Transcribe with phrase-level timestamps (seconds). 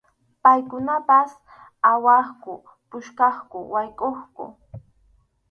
[0.43, 1.31] Paykunapas
[1.91, 2.53] awaqku,
[2.89, 4.43] puskaqku, waykʼuqku.